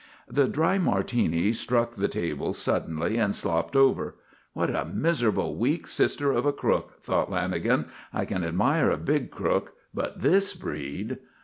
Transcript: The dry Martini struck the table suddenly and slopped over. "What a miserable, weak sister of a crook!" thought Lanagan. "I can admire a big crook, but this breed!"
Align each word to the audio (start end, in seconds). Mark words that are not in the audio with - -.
The 0.27 0.47
dry 0.47 0.79
Martini 0.79 1.53
struck 1.53 1.91
the 1.91 2.07
table 2.07 2.53
suddenly 2.53 3.17
and 3.17 3.35
slopped 3.35 3.75
over. 3.75 4.15
"What 4.53 4.75
a 4.75 4.83
miserable, 4.83 5.55
weak 5.57 5.85
sister 5.85 6.31
of 6.31 6.43
a 6.43 6.51
crook!" 6.51 7.03
thought 7.03 7.29
Lanagan. 7.29 7.87
"I 8.11 8.25
can 8.25 8.43
admire 8.43 8.89
a 8.89 8.97
big 8.97 9.29
crook, 9.29 9.75
but 9.93 10.21
this 10.23 10.55
breed!" 10.55 11.19